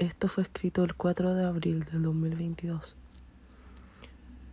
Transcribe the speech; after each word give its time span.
Esto 0.00 0.26
fue 0.26 0.42
escrito 0.42 0.82
el 0.82 0.96
4 0.96 1.34
de 1.34 1.44
abril 1.44 1.84
del 1.84 2.02
2022. 2.02 2.96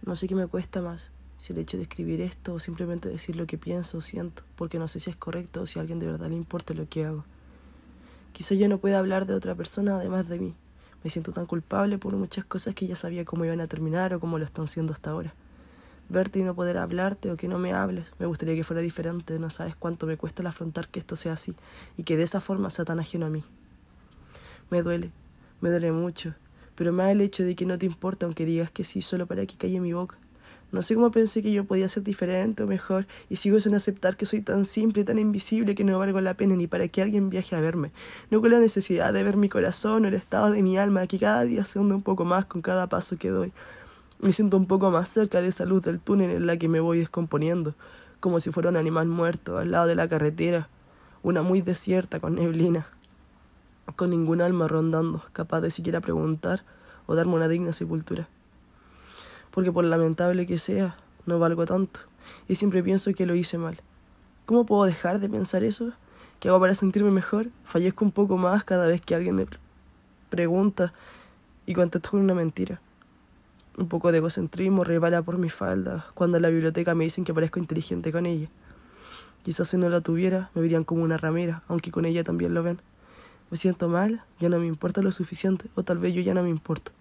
No 0.05 0.15
sé 0.15 0.27
qué 0.27 0.35
me 0.35 0.45
cuesta 0.45 0.83
más, 0.83 1.11
si 1.35 1.51
el 1.51 1.57
hecho 1.57 1.77
de 1.77 1.83
escribir 1.83 2.21
esto 2.21 2.53
o 2.53 2.59
simplemente 2.59 3.09
decir 3.09 3.35
lo 3.35 3.47
que 3.47 3.57
pienso 3.57 3.97
o 3.97 4.01
siento, 4.01 4.43
porque 4.55 4.77
no 4.77 4.87
sé 4.87 4.99
si 4.99 5.09
es 5.09 5.15
correcto 5.15 5.63
o 5.63 5.65
si 5.65 5.79
a 5.79 5.81
alguien 5.81 5.97
de 5.97 6.05
verdad 6.05 6.29
le 6.29 6.35
importa 6.35 6.75
lo 6.75 6.87
que 6.87 7.05
hago. 7.05 7.25
Quizá 8.33 8.53
yo 8.53 8.69
no 8.69 8.77
pueda 8.77 8.99
hablar 8.99 9.25
de 9.25 9.33
otra 9.33 9.55
persona 9.55 9.95
además 9.95 10.29
de 10.29 10.37
mí. 10.37 10.53
Me 11.03 11.09
siento 11.09 11.31
tan 11.31 11.47
culpable 11.47 11.97
por 11.97 12.15
muchas 12.15 12.45
cosas 12.45 12.75
que 12.75 12.85
ya 12.85 12.95
sabía 12.95 13.25
cómo 13.25 13.43
iban 13.43 13.61
a 13.61 13.67
terminar 13.67 14.13
o 14.13 14.19
cómo 14.19 14.37
lo 14.37 14.45
están 14.45 14.67
siendo 14.67 14.93
hasta 14.93 15.09
ahora. 15.09 15.33
Verte 16.07 16.37
y 16.37 16.43
no 16.43 16.53
poder 16.53 16.77
hablarte 16.77 17.31
o 17.31 17.35
que 17.35 17.47
no 17.47 17.57
me 17.57 17.73
hables, 17.73 18.13
me 18.19 18.27
gustaría 18.27 18.53
que 18.53 18.63
fuera 18.63 18.83
diferente, 18.83 19.39
no 19.39 19.49
sabes 19.49 19.75
cuánto 19.75 20.05
me 20.05 20.17
cuesta 20.17 20.43
el 20.43 20.47
afrontar 20.47 20.87
que 20.87 20.99
esto 20.99 21.15
sea 21.15 21.33
así 21.33 21.55
y 21.97 22.03
que 22.03 22.15
de 22.15 22.23
esa 22.23 22.41
forma 22.41 22.69
sea 22.69 22.85
tan 22.85 22.99
ajeno 22.99 23.25
a 23.25 23.29
mí. 23.29 23.43
Me 24.69 24.83
duele, 24.83 25.11
me 25.61 25.69
duele 25.69 25.91
mucho, 25.91 26.33
pero 26.75 26.91
más 26.91 27.11
el 27.11 27.21
hecho 27.21 27.43
de 27.43 27.55
que 27.55 27.65
no 27.65 27.77
te 27.77 27.85
importa 27.85 28.25
aunque 28.25 28.45
digas 28.45 28.71
que 28.71 28.83
sí 28.83 29.01
solo 29.01 29.27
para 29.27 29.45
que 29.45 29.55
calle 29.55 29.79
mi 29.79 29.93
boca. 29.93 30.17
No 30.71 30.83
sé 30.83 30.95
cómo 30.95 31.11
pensé 31.11 31.43
que 31.43 31.51
yo 31.51 31.65
podía 31.65 31.87
ser 31.89 32.03
diferente 32.03 32.63
o 32.63 32.67
mejor 32.67 33.05
y 33.29 33.35
sigo 33.35 33.59
sin 33.59 33.75
aceptar 33.75 34.15
que 34.15 34.25
soy 34.25 34.41
tan 34.41 34.63
simple 34.63 35.03
tan 35.03 35.19
invisible 35.19 35.75
que 35.75 35.83
no 35.83 35.99
valgo 35.99 36.21
la 36.21 36.33
pena 36.33 36.55
ni 36.55 36.65
para 36.65 36.87
que 36.87 37.01
alguien 37.01 37.29
viaje 37.29 37.55
a 37.55 37.61
verme. 37.61 37.91
No 38.31 38.41
con 38.41 38.51
la 38.51 38.59
necesidad 38.59 39.13
de 39.13 39.21
ver 39.21 39.35
mi 39.37 39.49
corazón 39.49 40.05
o 40.05 40.07
el 40.07 40.13
estado 40.13 40.49
de 40.49 40.63
mi 40.63 40.77
alma 40.77 41.05
que 41.07 41.19
cada 41.19 41.43
día 41.43 41.65
se 41.65 41.77
hunde 41.77 41.93
un 41.93 42.01
poco 42.01 42.23
más 42.25 42.45
con 42.45 42.61
cada 42.61 42.87
paso 42.87 43.17
que 43.17 43.29
doy. 43.29 43.51
Me 44.19 44.31
siento 44.31 44.55
un 44.55 44.65
poco 44.65 44.89
más 44.91 45.09
cerca 45.09 45.41
de 45.41 45.49
esa 45.49 45.65
luz 45.65 45.83
del 45.83 45.99
túnel 45.99 46.31
en 46.31 46.47
la 46.47 46.57
que 46.57 46.69
me 46.69 46.79
voy 46.79 46.99
descomponiendo, 46.99 47.75
como 48.19 48.39
si 48.39 48.49
fuera 48.51 48.69
un 48.69 48.77
animal 48.77 49.07
muerto 49.07 49.57
al 49.57 49.71
lado 49.71 49.87
de 49.87 49.95
la 49.95 50.07
carretera, 50.07 50.69
una 51.21 51.41
muy 51.41 51.61
desierta 51.61 52.19
con 52.19 52.35
neblina 52.35 52.87
con 53.95 54.09
ningún 54.09 54.41
alma 54.41 54.67
rondando, 54.67 55.23
capaz 55.33 55.61
de 55.61 55.71
siquiera 55.71 56.01
preguntar 56.01 56.63
o 57.07 57.15
darme 57.15 57.33
una 57.35 57.47
digna 57.47 57.73
sepultura. 57.73 58.27
Porque 59.51 59.71
por 59.71 59.83
lamentable 59.83 60.45
que 60.45 60.57
sea, 60.57 60.95
no 61.25 61.39
valgo 61.39 61.65
tanto, 61.65 61.99
y 62.47 62.55
siempre 62.55 62.83
pienso 62.83 63.13
que 63.13 63.25
lo 63.25 63.35
hice 63.35 63.57
mal. 63.57 63.79
¿Cómo 64.45 64.65
puedo 64.65 64.85
dejar 64.85 65.19
de 65.19 65.29
pensar 65.29 65.63
eso? 65.63 65.93
¿Qué 66.39 66.49
hago 66.49 66.59
para 66.59 66.75
sentirme 66.75 67.11
mejor? 67.11 67.47
Fallezco 67.63 68.03
un 68.03 68.11
poco 68.11 68.37
más 68.37 68.63
cada 68.63 68.87
vez 68.87 69.01
que 69.01 69.15
alguien 69.15 69.35
me 69.35 69.47
pregunta 70.29 70.93
y 71.65 71.73
contesto 71.73 72.11
con 72.11 72.21
una 72.21 72.33
mentira. 72.33 72.81
Un 73.77 73.87
poco 73.87 74.11
de 74.11 74.17
egocentrismo 74.17 74.83
rebala 74.83 75.21
por 75.21 75.37
mi 75.37 75.49
falda 75.49 76.07
cuando 76.13 76.37
en 76.37 76.43
la 76.43 76.49
biblioteca 76.49 76.95
me 76.95 77.03
dicen 77.03 77.23
que 77.23 77.33
parezco 77.33 77.59
inteligente 77.59 78.11
con 78.11 78.25
ella. 78.25 78.49
Quizás 79.43 79.69
si 79.69 79.77
no 79.77 79.89
la 79.89 80.01
tuviera 80.01 80.49
me 80.53 80.61
verían 80.61 80.83
como 80.83 81.03
una 81.03 81.17
ramera, 81.17 81.63
aunque 81.67 81.91
con 81.91 82.05
ella 82.05 82.23
también 82.23 82.53
lo 82.53 82.63
ven. 82.63 82.81
Me 83.51 83.57
siento 83.57 83.89
mal, 83.89 84.23
ya 84.39 84.49
no 84.49 84.57
me 84.59 84.65
importa 84.65 85.01
lo 85.01 85.11
suficiente, 85.11 85.69
o 85.75 85.83
tal 85.83 85.97
vez 85.97 86.15
yo 86.15 86.21
ya 86.21 86.33
no 86.33 86.41
me 86.41 86.49
importo. 86.49 86.91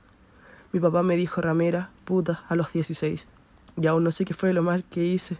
Mi 0.72 0.80
papá 0.80 1.02
me 1.02 1.16
dijo 1.16 1.40
ramera, 1.40 1.90
puta, 2.04 2.44
a 2.48 2.56
los 2.56 2.72
16. 2.72 3.26
Y 3.80 3.86
aún 3.86 4.04
no 4.04 4.10
sé 4.10 4.24
qué 4.24 4.34
fue 4.34 4.52
lo 4.52 4.62
mal 4.62 4.84
que 4.84 5.04
hice 5.04 5.38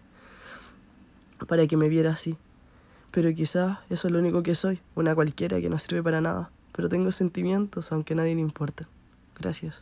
para 1.47 1.67
que 1.67 1.77
me 1.77 1.89
viera 1.89 2.13
así. 2.13 2.37
Pero 3.11 3.35
quizás 3.35 3.79
eso 3.91 4.09
es 4.09 4.13
lo 4.13 4.21
único 4.21 4.43
que 4.43 4.55
soy, 4.55 4.81
una 4.95 5.15
cualquiera 5.15 5.61
que 5.61 5.69
no 5.69 5.79
sirve 5.79 6.03
para 6.03 6.21
nada. 6.21 6.51
Pero 6.73 6.89
tengo 6.89 7.11
sentimientos 7.13 7.91
aunque 7.93 8.15
a 8.15 8.17
nadie 8.17 8.35
le 8.35 8.41
importe. 8.41 8.87
Gracias. 9.39 9.81